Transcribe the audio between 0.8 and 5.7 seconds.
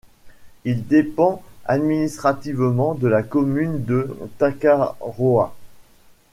dépend administrativement de la commune de Takaroa.